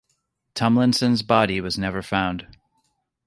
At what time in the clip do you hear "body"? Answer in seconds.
1.21-1.61